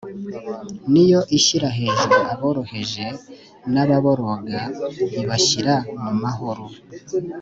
[0.91, 3.05] ni yo ishyira hejuru aboroheje,
[3.73, 4.61] n’ababoroga
[5.21, 6.63] ibashyira mu mahoro